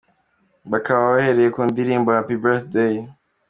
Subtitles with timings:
[0.71, 2.93] Bakaba bahereye ku ndirimbo Happy Birthday.